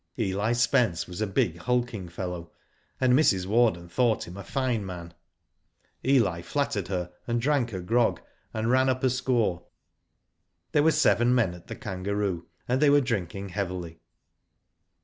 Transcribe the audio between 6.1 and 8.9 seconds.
157 Eli flattered her and drank her grog, and ran